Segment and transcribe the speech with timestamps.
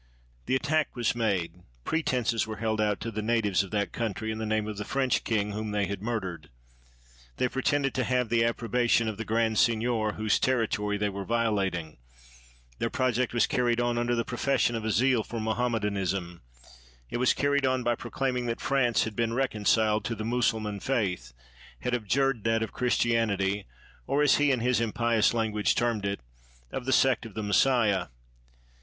[0.47, 4.39] The attack was made; pretenses were held out to the natives of that country in
[4.39, 6.49] the name of the French king whom they had murdered.
[7.37, 11.99] They pretended to have the approbation of the grand seignior whose territory they were violating;
[12.79, 16.41] their project was carried on under the profession of a zeal for Mohammedanism;
[17.11, 20.79] it was carried on by proclaiming that France had been recon ciled to the Mussulman
[20.79, 21.31] faith,
[21.81, 23.67] had abjured that of Christianity,
[24.07, 26.21] or, as he in his impious lan guage termed it,
[26.71, 28.07] of the sect of the Messiah.